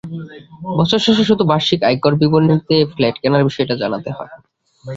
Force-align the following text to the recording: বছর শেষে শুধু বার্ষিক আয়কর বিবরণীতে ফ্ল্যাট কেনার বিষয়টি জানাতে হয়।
বছর 0.77 0.99
শেষে 1.05 1.23
শুধু 1.29 1.43
বার্ষিক 1.51 1.79
আয়কর 1.83 2.13
বিবরণীতে 2.21 2.75
ফ্ল্যাট 2.91 3.15
কেনার 3.21 3.47
বিষয়টি 3.47 3.73
জানাতে 3.81 4.09
হয়। 4.17 4.33